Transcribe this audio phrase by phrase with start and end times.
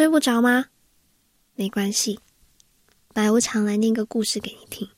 [0.00, 0.64] 睡不着吗？
[1.56, 2.18] 没关系，
[3.12, 4.88] 白无常来念个故事给你听。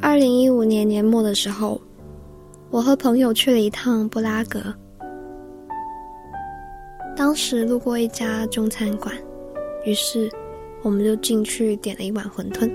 [0.00, 1.82] 二零一五年年末的时候，
[2.70, 4.62] 我和朋友去了一趟布拉格。
[7.16, 9.12] 当时路过一家中餐馆，
[9.84, 10.30] 于是
[10.84, 12.70] 我们就进去点了一碗馄饨。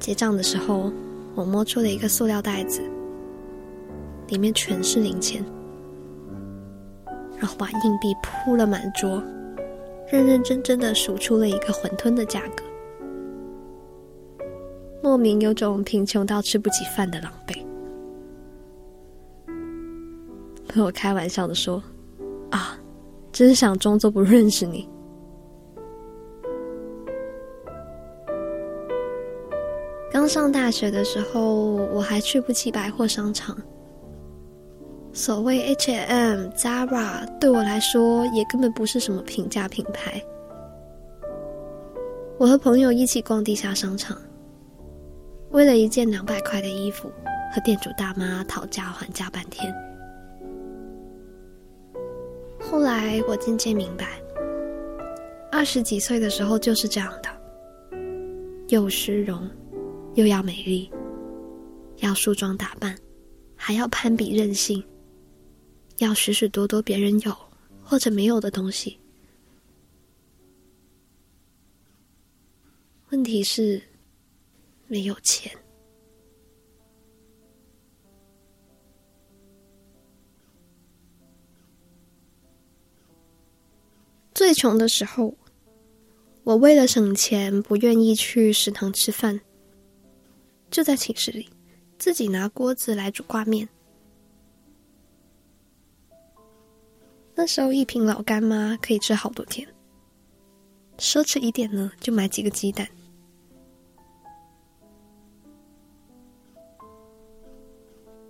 [0.00, 0.92] 结账的时候，
[1.36, 2.82] 我摸出了一个塑料袋子，
[4.34, 5.44] 里面全是零钱，
[7.38, 9.22] 然后把硬币铺了满桌，
[10.10, 12.64] 认认真真的数出了一个馄饨的价格。
[15.00, 17.64] 莫名有种贫穷到吃不起饭的狼狈，
[20.74, 21.80] 和我开玩笑的说
[22.50, 22.76] ：“啊，
[23.30, 24.88] 真想装作不认识你。”
[30.10, 31.54] 刚上大学的时候，
[31.92, 33.56] 我还去不起百货商场。
[35.16, 40.20] 所谓 H&M、Zara，对我来说也根本不是什么平价品牌。
[42.36, 44.18] 我和朋友一起逛地下商场。
[45.52, 47.08] 为了一件两百块的衣服，
[47.54, 49.72] 和店主大妈讨价还价半天。
[52.58, 54.20] 后来我渐渐明白，
[55.52, 57.30] 二十几岁的时候就是这样的，
[58.66, 59.48] 又虚荣，
[60.14, 60.90] 又要美丽，
[61.98, 62.96] 要梳妆打扮，
[63.54, 64.82] 还要攀比任性，
[65.98, 67.36] 要许许多多别人有
[67.82, 68.98] 或者没有的东西。
[73.10, 73.82] 问题是。
[74.86, 75.50] 没有钱。
[84.34, 85.34] 最穷的时候，
[86.44, 89.40] 我为了省钱，不愿意去食堂吃饭，
[90.70, 91.48] 就在寝室里
[91.98, 93.66] 自己拿锅子来煮挂面。
[97.34, 99.66] 那时候一瓶老干妈可以吃好多天，
[100.98, 102.88] 奢侈一点呢，就买几个鸡蛋。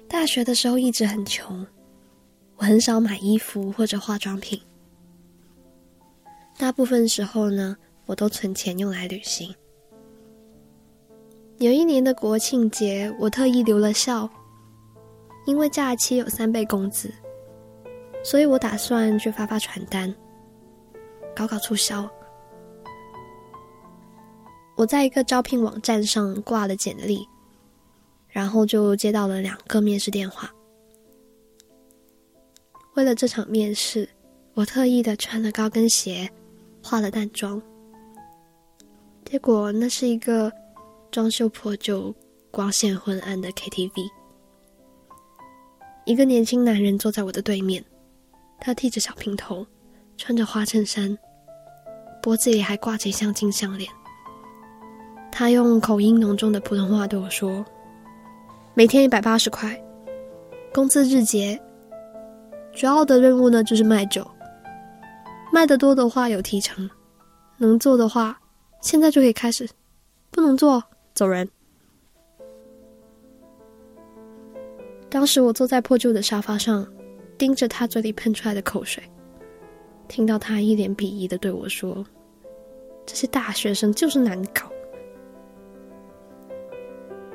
[0.09, 1.67] 大学的时候一直很穷，
[2.57, 4.61] 我很少买衣服或者化妆品。
[6.57, 7.77] 大部分时候呢，
[8.07, 9.55] 我都存钱用来旅行。
[11.59, 14.31] 有一年的国庆节，我特意留了校，
[15.47, 17.13] 因为假期有三倍工资，
[18.25, 20.13] 所以我打算去发发传单，
[21.37, 22.11] 搞搞促销。
[24.77, 27.25] 我在一个招聘网站上挂了简历。
[28.35, 30.53] 然后就接到了两个面试电话。
[32.95, 34.09] 为了这场面试，
[34.55, 36.29] 我特意的穿了高跟鞋，
[36.83, 37.63] 化了淡妆。
[39.25, 40.53] 结果那是一个
[41.13, 42.13] 装修破旧、
[42.51, 44.05] 光线昏暗的 KTV。
[46.05, 47.85] 一个年轻男人坐在我的对面，
[48.67, 49.67] 他剃着小平头，
[50.17, 51.19] 穿着花衬衫，
[52.23, 53.87] 脖子里还挂着一项金项链。
[55.31, 57.63] 他用口音浓重的普通话对我说。
[58.73, 59.79] 每天一百八十块，
[60.73, 61.61] 工资日结。
[62.73, 64.27] 主要的任务呢就是卖酒，
[65.53, 66.89] 卖的多的话有提成，
[67.59, 68.41] 能做的话
[68.81, 69.69] 现在就可以开始，
[70.31, 70.83] 不能做
[71.13, 71.47] 走人。
[75.11, 76.85] 当时我坐在破旧的沙发上，
[77.37, 79.03] 盯着他嘴里喷出来的口水，
[80.09, 82.05] 听到他一脸鄙夷的对我说
[83.05, 84.71] ：“这些大学生就是难搞。”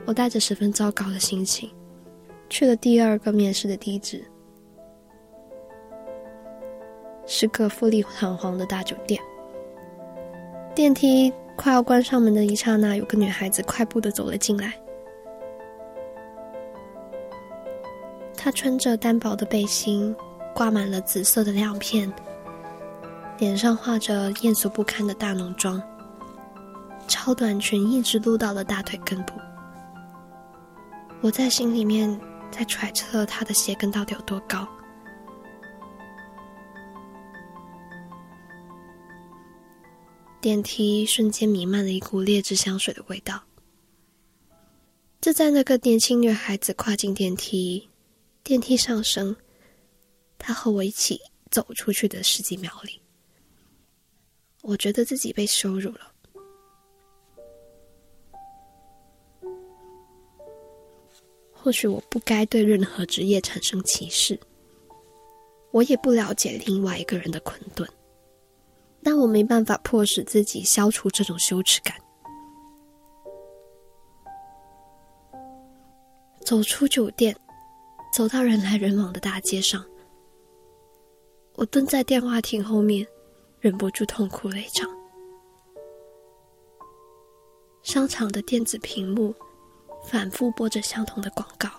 [0.05, 1.69] 我带着十分糟糕的心情，
[2.49, 4.23] 去了第二个面试的地址，
[7.27, 9.21] 是个富丽堂皇的大酒店。
[10.73, 14.73] 电梯快要关上门的一刹那，有个女孩子快步的走了进来。
[18.41, 20.15] 她穿着单薄的背心，
[20.55, 22.11] 挂满了紫色的亮片，
[23.37, 25.83] 脸上画着艳俗不堪的大浓妆，
[27.05, 29.33] 超短裙一直撸到了大腿根部。
[31.19, 32.17] 我在心里面
[32.49, 34.65] 在揣测他的鞋跟到底有多高。
[40.39, 43.43] 电梯瞬间弥漫了一股劣质香水的味道。
[45.19, 47.88] 就在那个年轻女孩子跨进电梯，
[48.49, 49.35] 电梯上升，
[50.39, 52.99] 他和我一起走出去的十几秒里，
[54.63, 56.11] 我觉得自己被羞辱了。
[61.53, 64.39] 或许我不该对任何职业产生歧视，
[65.69, 67.87] 我也不了解另外一个人的困顿，
[69.03, 71.95] 但我没办法迫使自己消除这种羞耻感。
[76.43, 77.39] 走出酒店，
[78.19, 79.81] 走到人来人往的大街上，
[81.55, 83.07] 我蹲在电话亭后面，
[83.61, 84.89] 忍不住痛哭了一场。
[87.81, 89.33] 商场的电子屏幕
[90.03, 91.69] 反复播着相同的广告，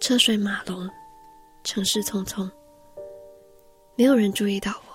[0.00, 0.90] 车水马龙，
[1.62, 2.50] 城市匆匆，
[3.94, 4.92] 没有人注意到我。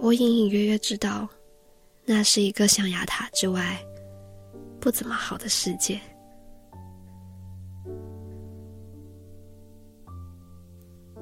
[0.00, 1.28] 我隐隐约约知道，
[2.06, 3.84] 那是一个象牙塔之外
[4.84, 5.98] 不怎么好的世界。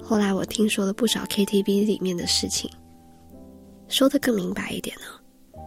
[0.02, 2.68] 后来我听说了不少 KTV 里面的事情，
[3.86, 5.62] 说的更明白一点呢。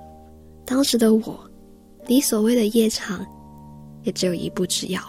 [0.65, 1.49] 当时的我，
[2.05, 3.25] 离所谓的夜场，
[4.03, 5.01] 也只有一步之遥。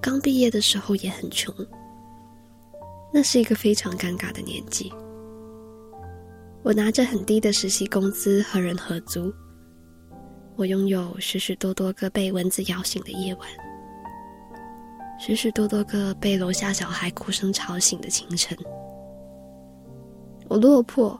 [0.00, 1.52] 刚毕业的时候也很穷，
[3.16, 4.92] 那是一个非常尴尬的年纪。
[6.64, 9.32] 我拿着很低的实习工资和人合租。
[10.56, 13.48] 我拥有许许多多个被蚊子咬醒的夜晚，
[15.20, 18.58] 许许多多个被楼下小孩哭声吵醒的清晨。
[20.48, 21.16] 我落魄，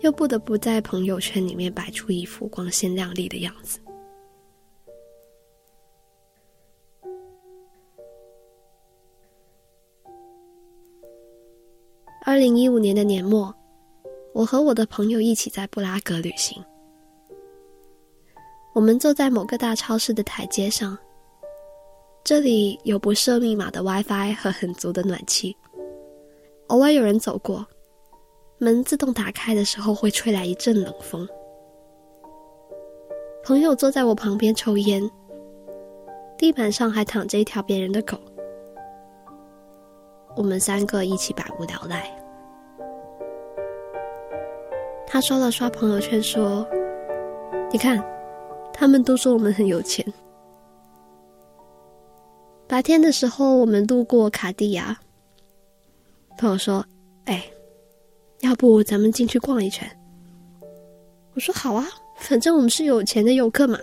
[0.00, 3.80] 又不得不在朋友圈里面摆出一副光鲜亮丽的样子。
[12.28, 13.54] 二零一五年的年末，
[14.34, 16.62] 我和我的朋友一起在布拉格旅行。
[18.74, 20.98] 我们坐在某个大超市的台阶上，
[22.22, 25.56] 这里有不设密码的 WiFi 和很足的暖气。
[26.66, 27.66] 偶尔有人走过，
[28.58, 31.26] 门自动打开的时候会吹来一阵冷风。
[33.42, 35.02] 朋友坐在我旁边抽烟，
[36.36, 38.18] 地板上还躺着一条别人的狗。
[40.38, 42.08] 我们三个一起百无聊赖。
[45.04, 46.64] 他刷了刷朋友圈，说
[47.72, 48.00] ：“你看。”
[48.72, 50.06] 他们都说我们很有钱。
[52.68, 54.96] 白天的时候，我们路过卡地亚，
[56.38, 56.86] 朋友说
[57.26, 57.44] ：“哎，
[58.42, 59.90] 要不咱们进去逛一圈？”
[61.34, 61.84] 我说：“好啊，
[62.18, 63.76] 反正我们是有钱的游客嘛。”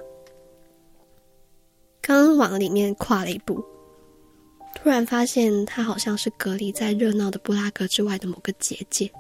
[2.02, 3.62] 刚往里面跨了一步，
[4.86, 9.12] 突然发现它好像是隔离在热闹的布拉格之外的某个结界，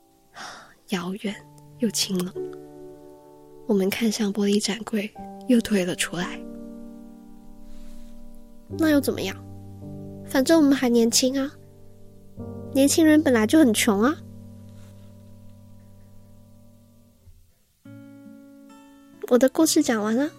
[0.92, 1.34] 遥远
[1.78, 2.34] 又清冷。
[3.66, 5.10] 我们看向玻璃展柜，
[5.48, 6.38] 又退了出来。
[8.78, 9.34] 那又怎么样？
[10.26, 11.50] 反正我们还年轻啊！
[12.74, 14.14] 年轻人本来就很穷啊。
[19.28, 20.30] 我的故事讲完了，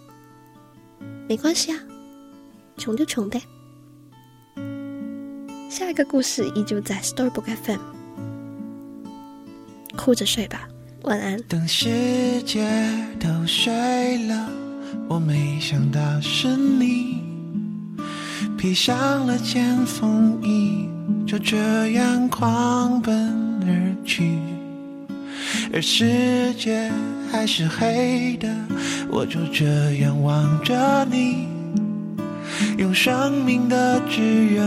[1.28, 1.80] 没关系啊，
[2.78, 3.42] 穷就穷呗。
[5.70, 7.80] 下一个故事依旧在 Storybook FM，
[9.98, 10.68] 哭着睡吧。
[11.04, 11.42] 晚安。
[11.44, 12.70] 等世界
[13.20, 14.50] 都睡了，
[15.10, 17.22] 我没想到是你
[18.58, 20.88] 披上了件风衣，
[21.26, 23.14] 就这样狂奔
[23.64, 24.40] 而去。
[25.74, 26.92] 而世界
[27.32, 28.54] 还是黑的，
[29.10, 29.66] 我就这
[29.98, 31.48] 样望着你，
[32.78, 34.64] 用生命的炙热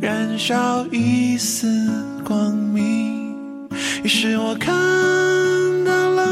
[0.00, 1.66] 燃烧一丝
[2.24, 3.68] 光明。
[4.04, 4.72] 于是我看
[5.84, 6.28] 到了。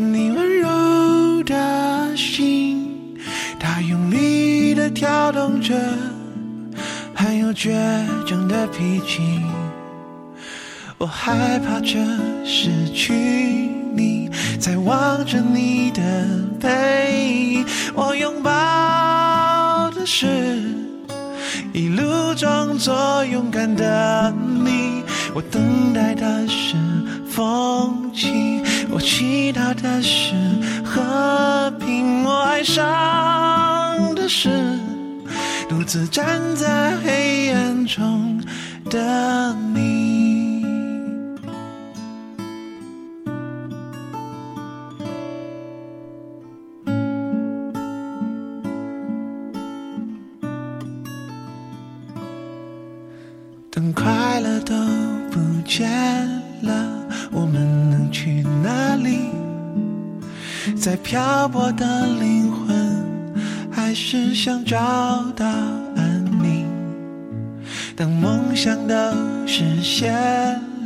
[0.00, 3.16] 你温柔的心，
[3.58, 5.74] 它用力的跳动着，
[7.12, 7.72] 还有倔
[8.24, 9.42] 强的脾气。
[10.98, 11.98] 我害怕着
[12.44, 13.12] 失去
[13.92, 16.00] 你，在望着你的
[16.60, 17.66] 背影。
[17.94, 18.50] 我拥抱
[20.10, 20.26] 是
[21.74, 24.34] 一路装作勇敢的
[24.64, 25.02] 你，
[25.34, 26.76] 我等待的是
[27.28, 28.62] 风起。
[28.90, 30.32] 我祈祷的是
[30.82, 34.48] 和平，我爱上的是
[35.68, 38.42] 独自站在黑暗中
[38.88, 40.17] 的你。
[53.92, 54.74] 快乐都
[55.30, 55.90] 不见
[56.62, 57.06] 了。
[57.30, 59.30] 我们能去哪里？
[60.76, 63.04] 在漂泊的灵魂，
[63.70, 64.76] 还是想找
[65.34, 65.46] 到
[65.96, 66.66] 安宁。
[67.96, 68.94] 当梦想都
[69.46, 70.12] 实现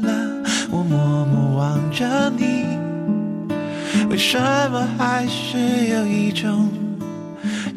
[0.03, 2.65] 了，我默默望着你，
[4.09, 4.39] 为什
[4.71, 6.69] 么还是有一种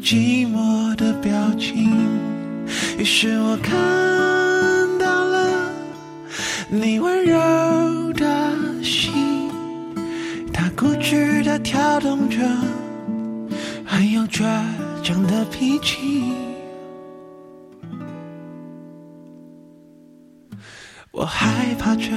[0.02, 1.92] 寂寞的表情？
[2.98, 3.74] 于是我看
[6.68, 9.48] 你温柔的心，
[10.52, 12.38] 它固执的跳动着，
[13.84, 14.42] 很有倔
[15.00, 16.32] 强的脾气。
[21.12, 22.10] 我害怕着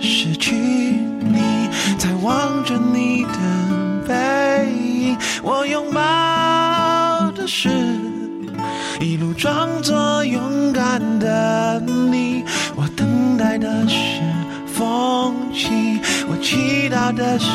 [0.00, 1.68] 失去你，
[1.98, 5.18] 在望着你的背影。
[5.42, 7.68] 我拥抱的是
[9.00, 12.41] 一路装作勇敢的你，
[13.42, 14.20] 待的是
[14.72, 17.46] 风景，我祈祷的是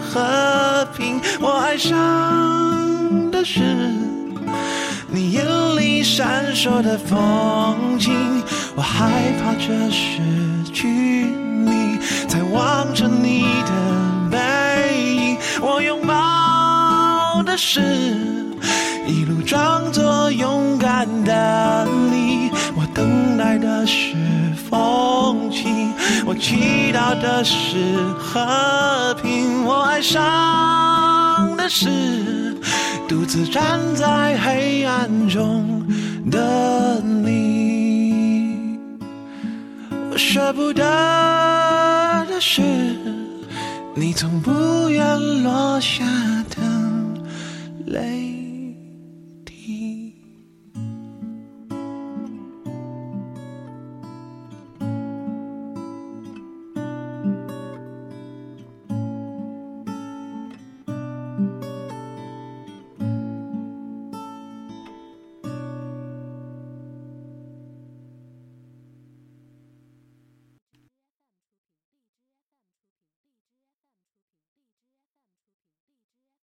[0.00, 3.60] 和平，我爱上的是
[5.08, 5.44] 你眼
[5.76, 8.40] 里闪烁的风景。
[8.76, 9.10] 我害
[9.42, 10.20] 怕着失
[10.72, 11.25] 去
[26.46, 29.64] 祈祷的是和平。
[29.64, 32.56] 我爱上的是
[33.08, 35.84] 独自站在黑暗中
[36.30, 38.78] 的你。
[40.12, 40.84] 我舍不得
[42.28, 42.62] 的是，
[43.96, 46.04] 你从不愿落下。